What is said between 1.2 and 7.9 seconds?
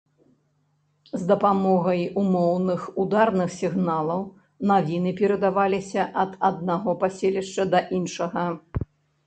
З дапамогай умоўных ударных сігналаў навіны перадаваліся ад аднаго паселішча да